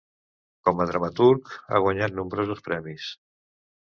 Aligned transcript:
Com 0.69 0.81
a 0.81 0.87
dramaturg, 0.91 1.53
ha 1.75 1.83
guanyat 1.85 2.17
nombrosos 2.21 2.67
premis. 2.71 3.11